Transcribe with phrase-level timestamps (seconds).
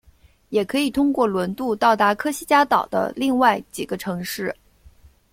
[0.49, 4.51] 也可以通过轮渡到达科西嘉岛的另外几个城市。